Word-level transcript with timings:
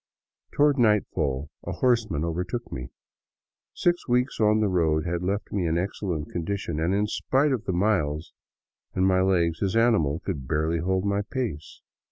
Toward 0.55 0.79
nightfall 0.79 1.51
a 1.63 1.73
horseman 1.73 2.23
overtook 2.25 2.71
me. 2.71 2.89
Six 3.75 4.07
weeks 4.07 4.39
on 4.39 4.59
the 4.59 4.67
road 4.67 5.05
had 5.05 5.21
left 5.21 5.51
me 5.51 5.67
in 5.67 5.77
excellent 5.77 6.31
condition, 6.31 6.79
and 6.79 6.91
in 6.91 7.05
spite 7.05 7.51
of 7.51 7.65
the 7.65 7.71
miles 7.73 8.33
in 8.95 9.05
my 9.05 9.21
legs 9.21 9.59
his 9.59 9.75
animal 9.75 10.19
could 10.21 10.47
barely 10.47 10.79
hold 10.79 11.05
my 11.05 11.21
pace. 11.21 11.83